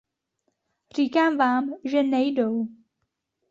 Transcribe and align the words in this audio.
Říkám 0.95 1.37
vám, 1.37 1.73
že 1.85 2.03
nejdou! 2.03 2.67